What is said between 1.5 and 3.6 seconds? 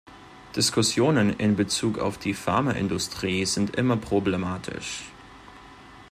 Bezug auf die Pharmaindustrie